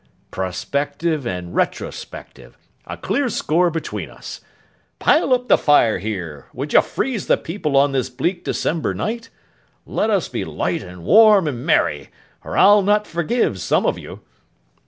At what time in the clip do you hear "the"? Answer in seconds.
5.47-5.59, 7.27-7.37